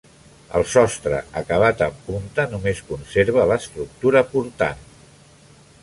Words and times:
El 0.59 0.63
sostre, 0.75 1.19
acabat 1.41 1.83
en 1.87 1.93
punta, 2.07 2.47
només 2.55 2.81
conserva 2.89 3.47
l'estructura 3.53 4.25
portant. 4.35 4.83